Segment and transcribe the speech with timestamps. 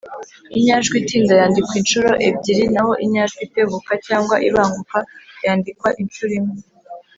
[0.57, 4.97] Inyajwi itinda yandikwa inshuro ebyiri na ho inyajwi itebuka cyangwa ibanguka
[5.43, 6.55] yandikwa inshuro imwe.